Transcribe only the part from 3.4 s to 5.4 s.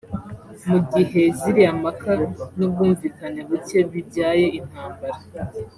buke bibyaye intambara